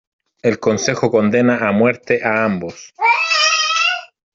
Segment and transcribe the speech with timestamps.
[0.41, 2.91] El consejo condena a muerte a ambos.